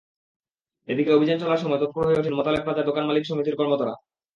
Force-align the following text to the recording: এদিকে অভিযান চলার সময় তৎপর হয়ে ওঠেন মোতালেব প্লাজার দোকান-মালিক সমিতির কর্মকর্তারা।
এদিকে 0.87 1.11
অভিযান 1.13 1.37
চলার 1.39 1.61
সময় 1.63 1.81
তৎপর 1.81 2.03
হয়ে 2.05 2.19
ওঠেন 2.19 2.33
মোতালেব 2.35 2.61
প্লাজার 2.63 2.87
দোকান-মালিক 2.89 3.23
সমিতির 3.25 3.57
কর্মকর্তারা। 3.57 3.93